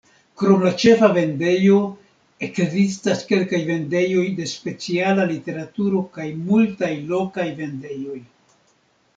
Krom 0.41 0.61
la 0.67 0.69
ĉefa 0.83 1.09
vendejo, 1.17 1.75
ekzistas 2.47 3.21
kelkaj 3.33 3.59
vendejoj 3.67 4.25
de 4.41 4.47
speciala 4.55 5.29
literaturo 5.35 6.03
kaj 6.17 6.27
multaj 6.51 6.93
lokaj 7.15 7.49
vendejoj. 7.63 8.19